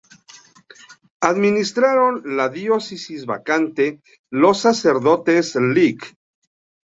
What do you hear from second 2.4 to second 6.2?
diócesis vacante los sacerdotes Lic.